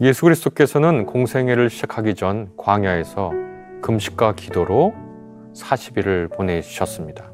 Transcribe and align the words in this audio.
예수 0.00 0.26
그리스도께서는 0.26 1.06
공생애를 1.06 1.70
시작하기 1.70 2.14
전 2.14 2.52
광야에서 2.56 3.32
금식과 3.82 4.34
기도로 4.36 4.94
40일을 5.54 6.32
보내셨습니다. 6.32 7.32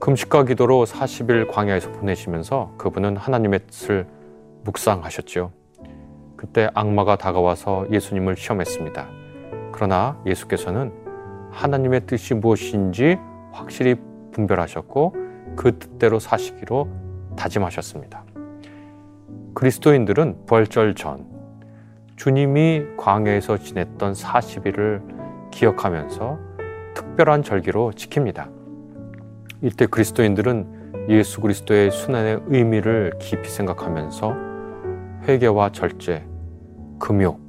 금식과 0.00 0.44
기도로 0.44 0.84
40일 0.84 1.50
광야에서 1.50 1.92
보내시면서 1.92 2.74
그분은 2.76 3.16
하나님의 3.16 3.60
뜻을 3.66 4.06
묵상하셨죠. 4.64 5.50
그때 6.36 6.68
악마가 6.74 7.16
다가와서 7.16 7.86
예수님을 7.90 8.36
시험했습니다. 8.36 9.08
그러나 9.72 10.20
예수께서는 10.26 10.92
하나님의 11.52 12.04
뜻이 12.04 12.34
무엇인지 12.34 13.16
확실히 13.50 13.94
분별하셨고 14.32 15.16
그 15.56 15.78
뜻대로 15.78 16.18
사시기로 16.18 16.86
다짐하셨습니다. 17.34 18.24
그리스도인들은 19.54 20.46
부활절 20.46 20.94
전 20.94 21.26
주님이 22.16 22.82
광야에서 22.96 23.58
지냈던 23.58 24.12
40일을 24.12 25.50
기억하면서 25.52 26.38
특별한 26.94 27.44
절기로 27.44 27.92
지킵니다. 27.92 28.50
이때 29.62 29.86
그리스도인들은 29.86 31.06
예수 31.08 31.40
그리스도의 31.40 31.92
순환의 31.92 32.40
의미를 32.46 33.12
깊이 33.20 33.48
생각하면서 33.48 34.34
회개와 35.28 35.70
절제, 35.70 36.26
금욕, 36.98 37.40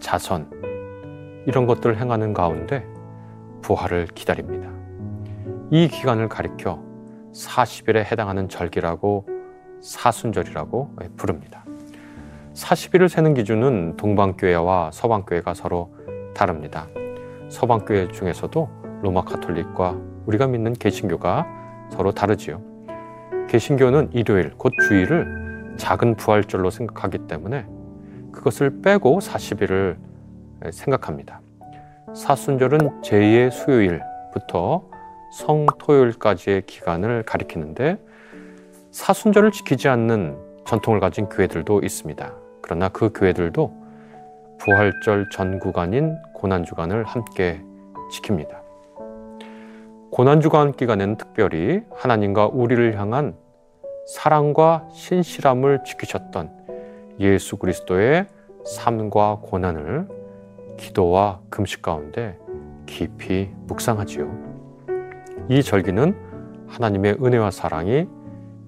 자선 0.00 0.50
이런 1.46 1.66
것들을 1.66 1.98
행하는 2.00 2.32
가운데 2.32 2.86
부활을 3.60 4.06
기다립니다. 4.14 4.70
이 5.70 5.88
기간을 5.88 6.28
가리켜 6.28 6.82
40일에 7.32 7.96
해당하는 8.10 8.48
절기라고 8.48 9.33
사순절이라고 9.84 10.96
부릅니다. 11.16 11.64
40일을 12.54 13.08
세는 13.08 13.34
기준은 13.34 13.96
동방교회와 13.96 14.90
서방교회가 14.92 15.54
서로 15.54 15.94
다릅니다. 16.34 16.88
서방교회 17.50 18.08
중에서도 18.08 18.68
로마 19.02 19.22
카톨릭과 19.24 19.96
우리가 20.26 20.46
믿는 20.46 20.72
개신교가 20.72 21.46
서로 21.90 22.12
다르지요. 22.12 22.62
개신교는 23.48 24.10
일요일, 24.12 24.54
곧 24.56 24.72
주일을 24.88 25.74
작은 25.76 26.16
부활절로 26.16 26.70
생각하기 26.70 27.26
때문에 27.26 27.66
그것을 28.32 28.80
빼고 28.80 29.18
40일을 29.18 29.96
생각합니다. 30.72 31.42
사순절은 32.14 33.02
제2의 33.02 33.50
수요일부터 33.50 34.88
성토요일까지의 35.32 36.62
기간을 36.62 37.24
가리키는데 37.24 37.98
사순절을 38.94 39.50
지키지 39.50 39.88
않는 39.88 40.38
전통을 40.66 41.00
가진 41.00 41.28
교회들도 41.28 41.80
있습니다. 41.82 42.32
그러나 42.62 42.88
그 42.88 43.10
교회들도 43.12 43.72
부활절 44.58 45.30
전 45.30 45.58
구간인 45.58 46.16
고난주간을 46.32 47.02
함께 47.02 47.60
지킵니다. 48.12 48.60
고난주간 50.12 50.74
기간에는 50.74 51.16
특별히 51.16 51.82
하나님과 51.92 52.46
우리를 52.46 52.96
향한 52.96 53.34
사랑과 54.06 54.86
신실함을 54.92 55.82
지키셨던 55.84 57.16
예수 57.18 57.56
그리스도의 57.56 58.28
삶과 58.64 59.40
고난을 59.42 60.06
기도와 60.76 61.40
금식 61.50 61.82
가운데 61.82 62.38
깊이 62.86 63.50
묵상하지요. 63.66 64.30
이 65.48 65.64
절기는 65.64 66.16
하나님의 66.68 67.16
은혜와 67.20 67.50
사랑이 67.50 68.06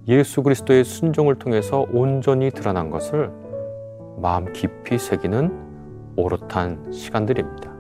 예수 0.09 0.45
그리스도의 0.45 0.85
순종을 0.85 1.35
통해서 1.35 1.85
온전히 1.93 2.51
드러난 2.53 2.91
것을 2.91 3.31
마음 4.19 4.53
깊이 4.53 4.99
새기는 4.99 6.15
오롯한 6.17 6.93
시간들입니다. 6.93 7.75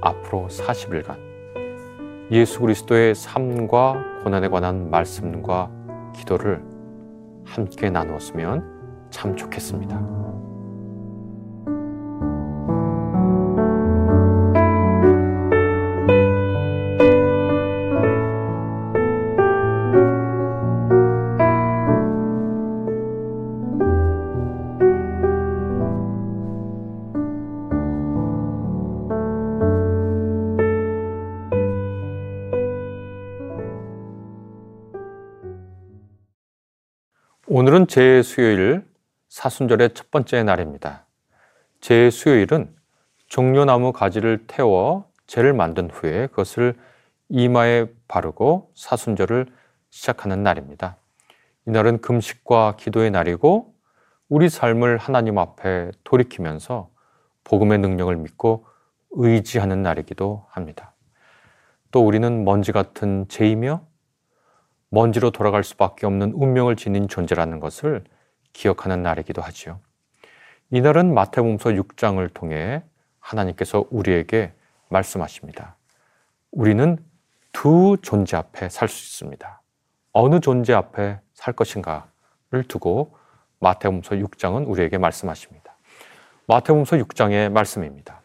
앞으로 0.00 0.46
40일간 0.48 1.16
예수 2.30 2.60
그리스도의 2.60 3.16
삶과 3.16 4.22
고난에 4.22 4.48
관한 4.48 4.90
말씀과 4.90 5.70
기도를 6.14 6.62
함께 7.44 7.90
나누었으면 7.90 9.08
참 9.10 9.34
좋겠습니다. 9.34 10.53
오늘은 37.84 37.88
제수요일 37.88 38.86
사순절의 39.28 39.90
첫 39.94 40.10
번째 40.10 40.42
날입니다. 40.42 41.04
제수요일은 41.80 42.74
종려나무 43.26 43.92
가지를 43.92 44.46
태워 44.46 45.10
재를 45.26 45.52
만든 45.52 45.90
후에 45.90 46.28
그것을 46.28 46.74
이마에 47.28 47.86
바르고 48.08 48.72
사순절을 48.74 49.46
시작하는 49.90 50.42
날입니다. 50.42 50.96
이날은 51.66 52.00
금식과 52.00 52.76
기도의 52.76 53.10
날이고 53.10 53.74
우리 54.28 54.48
삶을 54.48 54.96
하나님 54.98 55.38
앞에 55.38 55.90
돌이키면서 56.04 56.90
복음의 57.44 57.78
능력을 57.78 58.14
믿고 58.16 58.66
의지하는 59.10 59.82
날이기도 59.82 60.46
합니다. 60.48 60.94
또 61.90 62.06
우리는 62.06 62.44
먼지 62.44 62.72
같은 62.72 63.26
죄이며 63.28 63.86
먼지로 64.94 65.30
돌아갈 65.32 65.64
수밖에 65.64 66.06
없는 66.06 66.32
운명을 66.34 66.76
지닌 66.76 67.08
존재라는 67.08 67.58
것을 67.58 68.04
기억하는 68.52 69.02
날이기도 69.02 69.42
하지요. 69.42 69.80
이날은 70.70 71.12
마태복음서 71.12 71.70
6장을 71.70 72.32
통해 72.32 72.82
하나님께서 73.18 73.84
우리에게 73.90 74.52
말씀하십니다. 74.88 75.76
우리는 76.52 76.96
두 77.52 77.96
존재 78.02 78.36
앞에 78.36 78.68
살 78.68 78.88
수 78.88 79.24
있습니다. 79.24 79.60
어느 80.12 80.38
존재 80.38 80.72
앞에 80.72 81.18
살 81.32 81.54
것인가를 81.54 82.62
두고 82.68 83.16
마태복음서 83.58 84.14
6장은 84.14 84.68
우리에게 84.68 84.98
말씀하십니다. 84.98 85.76
마태복음서 86.46 86.98
6장의 86.98 87.50
말씀입니다. 87.50 88.20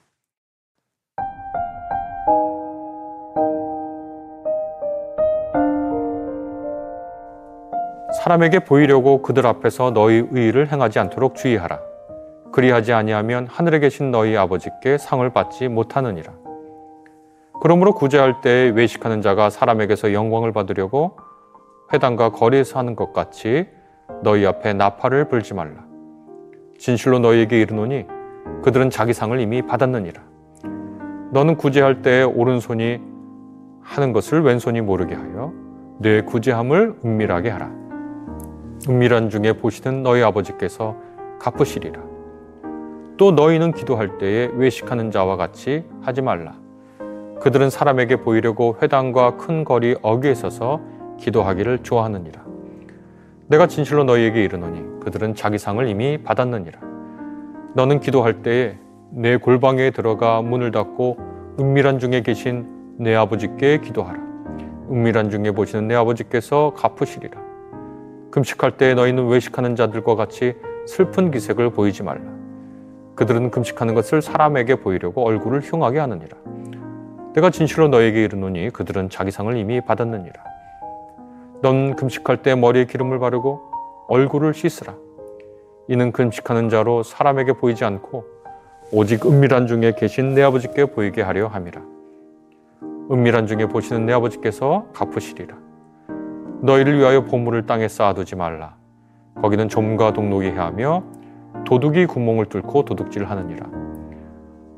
사람에게 8.29 8.59
보이려고 8.59 9.23
그들 9.23 9.47
앞에서 9.47 9.89
너희 9.89 10.23
의를 10.29 10.71
행하지 10.71 10.99
않도록 10.99 11.33
주의하라. 11.33 11.79
그리하지 12.51 12.93
아니하면 12.93 13.47
하늘에 13.47 13.79
계신 13.79 14.11
너희 14.11 14.37
아버지께 14.37 14.99
상을 14.99 15.27
받지 15.31 15.67
못하느니라. 15.67 16.31
그러므로 17.59 17.95
구제할 17.95 18.41
때 18.41 18.71
외식하는 18.75 19.23
자가 19.23 19.49
사람에게서 19.49 20.13
영광을 20.13 20.51
받으려고 20.51 21.17
회당과 21.91 22.29
거리에서 22.29 22.77
하는 22.77 22.95
것 22.95 23.13
같이 23.13 23.67
너희 24.21 24.45
앞에 24.45 24.73
나팔을 24.73 25.27
불지 25.27 25.55
말라. 25.55 25.83
진실로 26.77 27.17
너희에게 27.17 27.59
이르노니 27.59 28.05
그들은 28.63 28.91
자기 28.91 29.11
상을 29.11 29.39
이미 29.39 29.63
받았느니라. 29.63 30.21
너는 31.31 31.57
구제할 31.57 32.03
때 32.03 32.21
오른손이 32.21 33.01
하는 33.81 34.13
것을 34.13 34.41
왼손이 34.43 34.81
모르게 34.81 35.15
하여 35.15 35.51
내 35.97 36.21
구제함을 36.21 36.99
은밀하게 37.03 37.49
하라. 37.49 37.88
은밀한 38.87 39.29
중에 39.29 39.53
보시는 39.53 40.03
너희 40.03 40.23
아버지께서 40.23 40.95
갚으시리라. 41.39 42.01
또 43.17 43.31
너희는 43.31 43.73
기도할 43.73 44.17
때에 44.17 44.49
외식하는 44.53 45.11
자와 45.11 45.35
같이 45.35 45.83
하지 46.01 46.21
말라. 46.21 46.55
그들은 47.41 47.69
사람에게 47.69 48.17
보이려고 48.17 48.77
회당과 48.81 49.37
큰 49.37 49.65
거리 49.65 49.95
어귀에 50.01 50.35
서서 50.35 50.79
기도하기를 51.17 51.79
좋아하느니라. 51.79 52.41
내가 53.47 53.67
진실로 53.67 54.03
너희에게 54.03 54.43
이르노니 54.43 55.01
그들은 55.01 55.35
자기 55.35 55.57
상을 55.57 55.85
이미 55.87 56.17
받았느니라. 56.23 56.79
너는 57.73 57.99
기도할 57.99 58.41
때에 58.41 58.77
내 59.11 59.37
골방에 59.37 59.91
들어가 59.91 60.41
문을 60.41 60.71
닫고 60.71 61.17
은밀한 61.59 61.99
중에 61.99 62.21
계신 62.21 62.95
내 62.97 63.15
아버지께 63.15 63.79
기도하라. 63.79 64.19
은밀한 64.89 65.29
중에 65.29 65.51
보시는 65.51 65.87
내 65.87 65.95
아버지께서 65.95 66.73
갚으시리라. 66.75 67.48
금식할 68.31 68.77
때 68.77 68.93
너희는 68.93 69.27
외식하는 69.27 69.75
자들과 69.75 70.15
같이 70.15 70.55
슬픈 70.85 71.31
기색을 71.31 71.71
보이지 71.71 72.03
말라. 72.03 72.21
그들은 73.15 73.51
금식하는 73.51 73.95
것을 73.95 74.21
사람에게 74.21 74.75
보이려고 74.75 75.25
얼굴을 75.25 75.61
흉하게 75.61 75.99
하느니라. 75.99 76.37
내가 77.33 77.49
진실로 77.49 77.87
너에게 77.87 78.23
이르노니 78.23 78.69
그들은 78.71 79.09
자기 79.09 79.31
상을 79.31 79.55
이미 79.57 79.81
받았느니라. 79.81 80.43
넌 81.61 81.95
금식할 81.95 82.41
때 82.41 82.55
머리에 82.55 82.85
기름을 82.85 83.19
바르고 83.19 83.61
얼굴을 84.07 84.53
씻으라. 84.53 84.95
이는 85.87 86.11
금식하는 86.11 86.69
자로 86.69 87.03
사람에게 87.03 87.53
보이지 87.53 87.83
않고 87.83 88.23
오직 88.91 89.25
은밀한 89.25 89.67
중에 89.67 89.93
계신 89.97 90.33
내 90.33 90.41
아버지께 90.41 90.85
보이게 90.85 91.21
하려 91.21 91.47
함이라. 91.47 91.81
은밀한 93.11 93.47
중에 93.47 93.67
보시는 93.67 94.05
내 94.05 94.13
아버지께서 94.13 94.85
갚으시리라. 94.93 95.68
너희를 96.61 96.97
위하여 96.97 97.23
보물을 97.23 97.65
땅에 97.65 97.87
쌓아두지 97.87 98.35
말라. 98.35 98.75
거기는 99.41 99.69
좀과 99.69 100.13
동록이 100.13 100.47
해하며 100.47 101.03
도둑이 101.65 102.05
구멍을 102.05 102.47
뚫고 102.47 102.83
도둑질하느니라. 102.83 103.69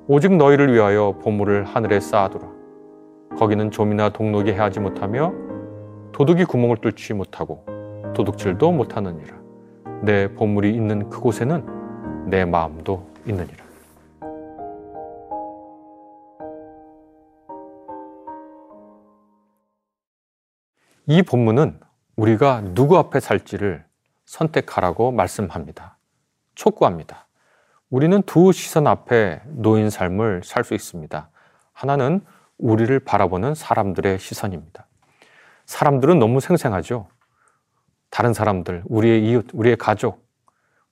오직 0.07 0.36
너희를 0.36 0.74
위하여 0.74 1.16
보물을 1.24 1.63
하늘에 1.63 2.00
쌓아두라. 2.00 2.48
거기는 3.38 3.72
좀이나 3.72 4.10
동록이 4.10 4.51
해하지 4.51 4.80
못하며 4.80 5.33
도둑이 6.12 6.45
구멍을 6.45 6.78
뚫지 6.78 7.13
못하고 7.13 7.66
도둑질도 8.13 8.72
못하느니라. 8.72 9.36
내 10.01 10.27
보물이 10.34 10.74
있는 10.74 11.10
그곳에는 11.10 12.27
내 12.27 12.45
마음도 12.45 13.07
있느니라. 13.25 13.71
이 21.13 21.24
본문은 21.24 21.78
우리가 22.16 22.62
누구 22.74 22.98
앞에 22.98 23.19
살지를 23.19 23.84
선택하라고 24.24 25.12
말씀합니다. 25.12 25.98
촉구합니다. 26.56 27.28
우리는 27.90 28.22
두 28.22 28.54
시선 28.54 28.88
앞에 28.88 29.42
놓인 29.48 29.90
삶을 29.90 30.44
살 30.46 30.63
수 30.63 30.74
있습니다. 30.74 31.30
하나는 31.74 32.22
우리를 32.58 32.98
바라보는 33.02 33.56
사람들의 33.56 34.19
시선입니다. 34.19 34.88
사람들은 35.66 36.18
너무 36.18 36.40
생생하죠. 36.40 37.10
다른 38.10 38.34
사람들, 38.34 38.84
우리의 38.86 39.30
이웃, 39.30 39.48
우리의 39.52 39.75
가족, 39.75 40.25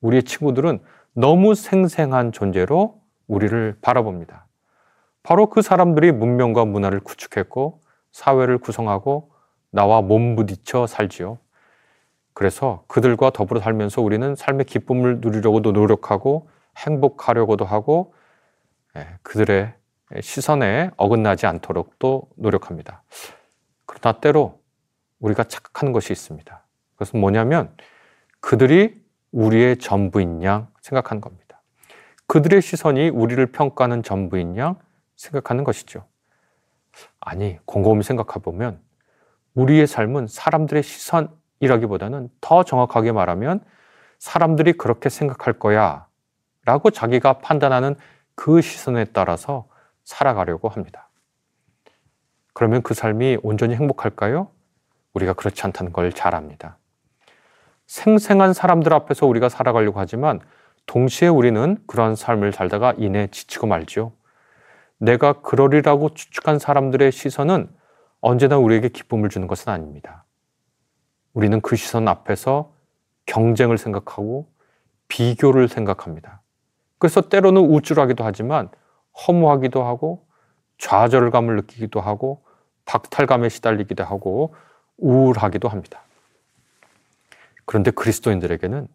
우리의 0.02 0.24
친구들은 0.24 0.80
너무 1.14 1.56
생생한 1.56 2.34
존재로 2.34 3.02
우리를 3.28 3.78
바라봅니다. 3.82 4.48
바로 5.24 5.50
그 5.50 5.62
사람들이 5.62 6.12
문명과 6.12 6.66
문화를 6.66 7.00
구축했고 7.00 7.80
사회를 8.12 8.58
구성하고 8.58 9.39
나와 9.72 10.02
몸부딪혀 10.02 10.88
살지요. 10.88 11.38
그래서 12.34 12.84
그들과 12.88 13.32
더불어 13.32 13.60
살면서 13.60 14.02
우리는 14.02 14.36
삶의 14.36 14.66
기쁨을 14.66 15.20
누리려고도 15.20 15.72
노력하고 15.72 16.50
행복하려고도 16.78 17.66
하고 17.66 18.14
예, 18.96 19.08
그들의 19.22 19.74
시선에 20.22 20.92
어긋나지 20.98 21.46
않도록 21.46 22.00
또 22.00 22.30
노력합니다. 22.36 23.04
그러나 23.86 24.20
때로 24.20 24.62
우리가 25.20 25.44
착각하는 25.44 25.92
것이 25.92 26.14
있습니다. 26.14 26.66
그것은 26.94 27.20
뭐냐면 27.20 27.76
그들이 28.40 29.04
우리의 29.32 29.78
전부인 29.78 30.44
양 30.44 30.68
생각하는 30.82 31.22
겁니다. 31.22 31.62
그들의 32.28 32.62
시선이 32.62 33.10
우리를 33.10 33.44
평가하는 33.52 34.04
전부인 34.04 34.56
양 34.58 34.80
생각하는 35.16 35.64
것이죠. 35.64 36.06
아니, 37.20 37.58
곰곰이 37.66 38.04
생각해 38.04 38.42
보면 38.42 38.82
우리의 39.60 39.88
삶은 39.88 40.28
사람들의 40.28 40.84
시선이라기보다는 40.84 42.30
더 42.40 42.64
정확하게 42.64 43.12
말하면 43.12 43.60
사람들이 44.18 44.74
그렇게 44.74 45.10
생각할 45.10 45.60
거야 45.60 46.08
라고 46.66 46.92
자기가 46.92 47.40
판단하는 47.40 47.96
그 48.36 48.62
시선에 48.62 49.06
따라서 49.06 49.68
살아가려고 50.06 50.70
합니다. 50.70 51.10
그러면 52.54 52.82
그 52.82 52.94
삶이 52.94 53.40
온전히 53.44 53.76
행복할까요? 53.76 54.50
우리가 55.14 55.34
그렇지 55.34 55.62
않다는 55.64 55.92
걸 55.92 56.12
잘 56.14 56.36
압니다. 56.36 56.78
생생한 57.88 58.54
사람들 58.54 58.94
앞에서 58.94 59.26
우리가 59.26 59.50
살아가려고 59.50 60.00
하지만 60.00 60.40
동시에 60.86 61.28
우리는 61.28 61.78
그러한 61.88 62.16
삶을 62.16 62.54
살다가 62.54 62.94
이내 62.98 63.28
지치고 63.28 63.68
말죠. 63.68 64.14
내가 65.00 65.42
그러리라고 65.42 66.14
추측한 66.14 66.60
사람들의 66.60 67.12
시선은 67.12 67.79
언제나 68.22 68.58
우리에게 68.58 68.90
기쁨을 68.90 69.30
주는 69.30 69.48
것은 69.48 69.72
아닙니다. 69.72 70.26
우리는 71.34 71.62
그 71.62 71.76
시선 71.76 72.08
앞에서 72.08 72.74
경쟁을 73.26 73.78
생각하고 73.78 74.50
비교를 75.08 75.68
생각합니다. 75.68 76.42
그래서 76.98 77.22
때로는 77.22 77.62
우쭐하기도 77.62 78.24
하지만 78.24 78.70
허무하기도 79.28 79.84
하고 79.84 80.26
좌절감을 80.78 81.56
느끼기도 81.58 82.02
하고 82.02 82.44
박탈감에 82.86 83.50
시달리기도 83.50 84.04
하고 84.04 84.56
우울하기도 84.98 85.68
합니다. 85.68 86.02
그런데 87.66 87.92
그리스도인들에게는 87.92 88.88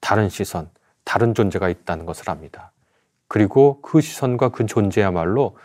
다른 0.00 0.28
시선, 0.28 0.70
다른 1.04 1.34
존재가 1.34 1.68
있다는 1.68 2.06
것을 2.06 2.30
압니다. 2.30 2.72
그리고 3.26 3.80
그 3.82 4.00
시선과 4.00 4.50
그 4.50 4.66
존재야말로 4.66 5.56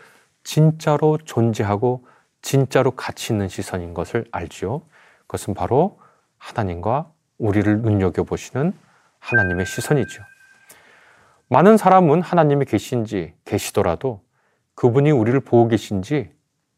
진짜로 0.44 1.18
존재하고 1.18 2.07
진짜로 2.47 2.91
가치 2.91 3.33
있는 3.33 3.49
시선인 3.49 3.94
것을 3.94 4.25
알지요. 4.31 4.81
그것은 5.23 5.53
바로 5.53 5.99
하나님과 6.38 7.11
우리를 7.39 7.81
눈여겨보시는 7.81 8.71
하나님의 9.19 9.65
시선이죠. 9.65 10.23
많은 11.49 11.75
사람은 11.75 12.21
하나님이 12.21 12.63
계신지 12.63 13.33
계시더라도 13.44 14.23
그분이 14.75 15.11
우리를 15.11 15.38
보고 15.41 15.67
계신지 15.67 16.31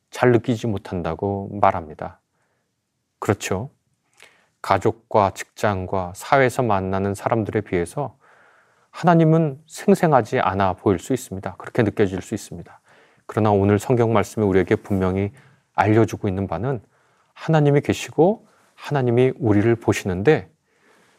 잘 0.10 0.32
느끼지 0.32 0.66
못한다고 0.66 1.52
말합니다. 1.62 2.20
그렇죠. 3.20 3.70
가족과 4.64 5.34
직장과 5.36 6.14
사회에서 6.16 6.64
만나는 6.64 7.14
사람들에 7.14 7.62
비해서 7.62 8.18
하나님은 8.90 9.62
생생하지 9.68 10.40
않아 10.40 10.74
보일 10.74 10.98
수 10.98 11.14
있습니다. 11.14 11.58
그렇게 11.60 11.84
느껴질 11.84 12.24
수 12.24 12.34
있습니다. 12.34 12.82
그러나 13.28 13.52
오늘 13.52 13.78
성경 13.78 14.14
말씀이 14.14 14.44
우리에게 14.44 14.76
분명히 14.76 15.32
알려주고 15.80 16.28
있는 16.28 16.48
바는 16.48 16.82
하나님이 17.34 17.82
계시고 17.82 18.48
하나님이 18.76 19.34
우리를 19.40 19.74
보시는데 19.76 20.50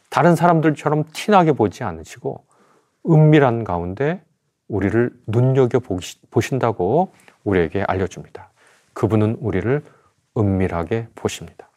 다른 0.09 0.35
사람들처럼 0.35 1.05
티나게 1.13 1.53
보지 1.53 1.83
않으시고 1.83 2.45
은밀한 3.09 3.63
가운데 3.63 4.23
우리를 4.67 5.11
눈여겨 5.27 5.81
보신다고 6.29 7.11
우리에게 7.43 7.83
알려줍니다. 7.87 8.51
그분은 8.93 9.37
우리를 9.39 9.83
은밀하게 10.37 11.07
보십니다. 11.15 11.69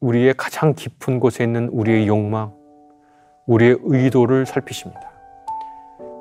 우리의 0.00 0.34
가장 0.36 0.74
깊은 0.74 1.20
곳에 1.20 1.44
있는 1.44 1.68
우리의 1.68 2.08
욕망, 2.08 2.54
우리의 3.46 3.78
의도를 3.82 4.46
살피십니다. 4.46 5.10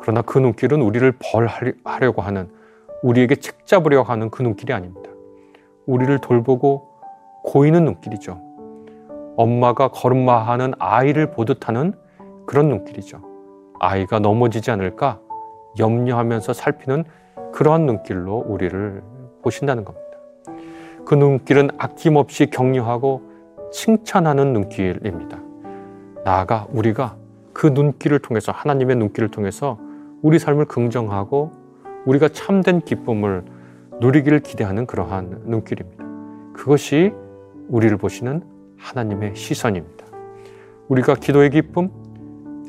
그러나 0.02 0.22
그 0.22 0.38
눈길은 0.38 0.82
우리를 0.82 1.18
벌하려고 1.20 2.22
하는, 2.22 2.52
우리에게 3.02 3.36
책 3.36 3.66
잡으려고 3.66 4.12
하는 4.12 4.30
그 4.30 4.42
눈길이 4.42 4.74
아닙니다. 4.74 5.13
우리를 5.86 6.18
돌보고 6.20 6.88
고이는 7.44 7.86
눈길이죠. 7.86 8.40
엄마가 9.36 9.90
걸음마하는 9.90 10.74
아이를 10.80 11.32
보듯 11.32 11.68
하는 11.68 11.94
그런 12.46 12.70
눈길이죠. 12.70 13.22
아이가 13.80 14.20
넘어지지 14.20 14.72
않을까 14.72 15.20
염려하면서 15.80 16.54
살피는 16.54 17.04
그러한 17.52 17.86
눈길로 17.86 18.44
우리를 18.48 19.04
보신다는 19.42 19.84
겁니다. 19.84 20.08
그 21.06 21.16
눈길은 21.16 21.72
아낌없이 21.78 22.48
격려하고 22.48 23.22
칭찬하는 23.72 24.54
눈길입니다. 24.54 25.40
나아가 26.24 26.68
우리가 26.72 27.18
그 27.52 27.68
눈길을 27.68 28.20
통해서 28.20 28.52
하나님의 28.52 28.96
눈길을 28.96 29.30
통해서 29.30 29.78
우리 30.22 30.40
삶을 30.40 30.66
긍정하고 30.66 31.52
우리가 32.06 32.30
참된 32.30 32.82
기쁨을 32.82 33.44
누리기를 34.04 34.42
기대하는 34.42 34.86
그러한 34.86 35.44
눈길입니다. 35.46 36.04
그것이 36.54 37.14
우리를 37.70 37.96
보시는 37.96 38.44
하나님의 38.78 39.34
시선입니다. 39.34 40.06
우리가 40.90 41.16
기도의 41.16 41.50
기쁨, 41.52 41.90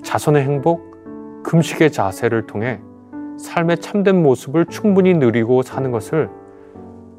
자선의 0.05 0.45
행복, 0.45 1.43
금식의 1.43 1.91
자세를 1.91 2.47
통해 2.47 2.81
삶의 3.37 3.79
참된 3.79 4.23
모습을 4.23 4.67
충분히 4.67 5.13
누리고 5.13 5.63
사는 5.63 5.91
것을 5.91 6.31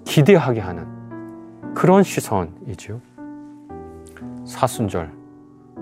기대하게 0.05 0.61
하는 0.61 1.73
그런 1.73 2.01
시선이지요. 2.01 3.01
사순절. 4.45 5.11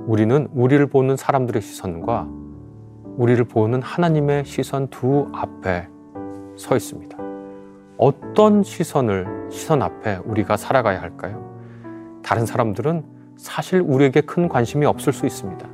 우리는 0.07 0.47
우리를 0.53 0.83
보는 0.87 1.17
사람들의 1.17 1.61
시선과 1.61 2.27
우리를 3.15 3.43
보는 3.43 3.83
하나님의 3.83 4.45
시선 4.45 4.87
두 4.87 5.29
앞에 5.33 5.87
서 6.57 6.75
있습니다. 6.75 7.32
어떤 8.03 8.63
시선을, 8.63 9.48
시선 9.50 9.81
앞에 9.81 10.19
우리가 10.25 10.57
살아가야 10.57 11.01
할까요? 11.01 11.57
다른 12.22 12.45
사람들은 12.45 13.01
사실 13.38 13.79
우리에게 13.79 14.19
큰 14.19 14.50
관심이 14.50 14.86
없을 14.86 15.13
수 15.13 15.25
있습니다. 15.25 15.65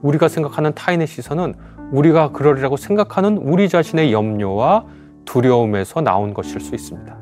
우리가 0.00 0.28
생각하는 0.28 0.72
타인의 0.74 1.06
시선은 1.06 1.54
우리가 1.92 2.32
그러리라고 2.32 2.78
생각하는 2.78 3.36
우리 3.36 3.68
자신의 3.68 4.10
염려와 4.10 4.86
두려움에서 5.26 6.00
나온 6.00 6.32
것일 6.32 6.60
수 6.60 6.74
있습니다. 6.74 7.14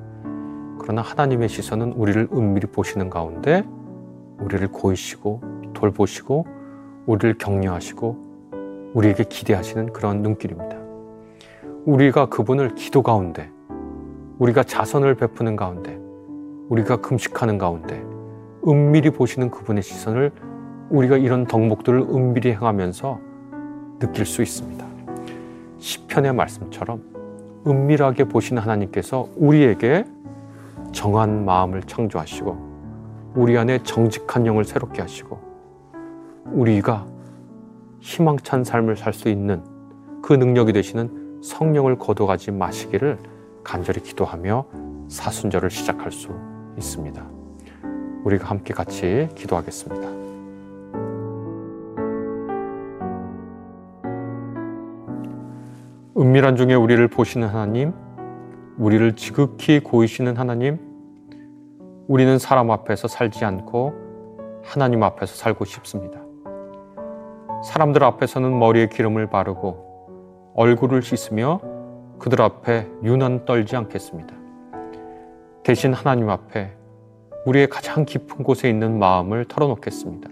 그러나 0.78 1.02
하나님의 1.02 1.49
시선은 1.49 1.94
우리를 1.94 2.28
은밀히 2.32 2.68
보시는 2.68 3.11
가운데 3.11 3.64
우리를 4.38 4.68
고이시고 4.68 5.73
돌보시고 5.75 6.46
우리를 7.06 7.38
격려하시고 7.38 8.92
우리에게 8.94 9.25
기대하시는 9.25 9.92
그런 9.92 10.23
눈길입니다. 10.23 10.76
우리가 11.87 12.26
그분을 12.26 12.76
기도 12.76 13.02
가운데, 13.02 13.50
우리가 14.38 14.62
자선을 14.64 15.14
베푸는 15.14 15.56
가운데, 15.56 15.98
우리가 16.68 16.96
금식하는 16.96 17.58
가운데, 17.58 18.04
은밀히 18.66 19.10
보시는 19.10 19.50
그분의 19.50 19.82
시선을 19.82 20.32
우리가 20.90 21.16
이런 21.16 21.46
덕목들을 21.46 22.00
은밀히 22.00 22.52
행하면서 22.52 23.20
느낄 23.98 24.26
수 24.26 24.42
있습니다. 24.42 24.84
시편의 25.78 26.32
말씀처럼 26.34 27.02
은밀하게 27.66 28.24
보시는 28.24 28.62
하나님께서 28.62 29.28
우리에게 29.36 30.04
정한 30.92 31.44
마음을 31.44 31.82
창조하시고 31.82 33.32
우리 33.34 33.56
안에 33.58 33.82
정직한 33.82 34.46
영을 34.46 34.64
새롭게 34.64 35.02
하시고 35.02 35.38
우리가 36.46 37.06
희망찬 38.00 38.64
삶을 38.64 38.96
살 38.96 39.12
수 39.12 39.28
있는 39.28 39.62
그 40.22 40.32
능력이 40.32 40.72
되시는 40.72 41.40
성령을 41.42 41.98
거둬가지 41.98 42.50
마시기를 42.50 43.18
간절히 43.64 44.00
기도하며 44.00 44.66
사순절을 45.09 45.71
시작할 45.71 46.12
수 46.12 46.28
있습니다. 46.76 47.25
우리가 48.25 48.49
함께 48.49 48.73
같이 48.73 49.28
기도하겠습니다. 49.35 50.09
은밀한 56.16 56.56
중에 56.56 56.75
우리를 56.75 57.06
보시는 57.09 57.49
하나님, 57.49 57.92
우리를 58.78 59.16
지극히 59.16 59.80
고이시는 59.80 60.37
하나님, 60.37 60.78
우리는 62.06 62.38
사람 62.38 62.71
앞에서 62.71 63.09
살지 63.09 63.44
않고 63.44 63.94
하나님 64.62 65.02
앞에서 65.02 65.35
살고 65.35 65.64
싶습니다. 65.64 66.21
사람들 67.64 68.04
앞에서는 68.04 68.59
머리에 68.59 68.88
기름을 68.88 69.28
바르고 69.28 70.52
얼굴을 70.54 71.02
씻으며 71.02 71.61
그들 72.18 72.40
앞에 72.42 72.87
유난 73.02 73.44
떨지 73.44 73.76
않겠습니다. 73.76 74.35
대신 75.62 75.92
하나님 75.92 76.30
앞에 76.30 76.73
우리의 77.47 77.68
가장 77.68 78.04
깊은 78.04 78.44
곳에 78.44 78.68
있는 78.68 78.99
마음을 78.99 79.44
털어놓겠습니다. 79.47 80.30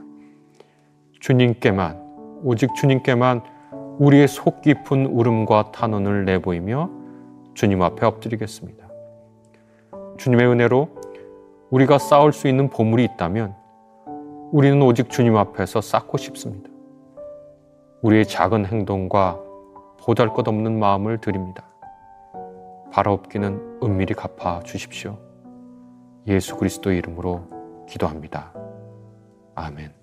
주님께만, 1.20 2.40
오직 2.42 2.74
주님께만 2.74 3.42
우리의 3.98 4.28
속 4.28 4.62
깊은 4.62 5.06
울음과 5.06 5.72
탄원을 5.72 6.24
내보이며 6.24 6.90
주님 7.54 7.82
앞에 7.82 8.06
엎드리겠습니다. 8.06 8.88
주님의 10.18 10.46
은혜로 10.46 10.88
우리가 11.70 11.98
쌓을 11.98 12.32
수 12.32 12.48
있는 12.48 12.68
보물이 12.68 13.04
있다면 13.04 13.54
우리는 14.52 14.80
오직 14.82 15.10
주님 15.10 15.36
앞에서 15.36 15.80
쌓고 15.80 16.18
싶습니다. 16.18 16.70
우리의 18.02 18.26
작은 18.26 18.66
행동과 18.66 19.40
보잘 20.00 20.28
것 20.28 20.46
없는 20.48 20.78
마음을 20.78 21.18
드립니다. 21.18 21.71
바라옵기는 22.92 23.80
은밀히 23.82 24.14
갚아 24.14 24.60
주십시오. 24.60 25.18
예수 26.26 26.56
그리스도 26.56 26.92
이름으로 26.92 27.86
기도합니다. 27.88 28.52
아멘. 29.54 30.01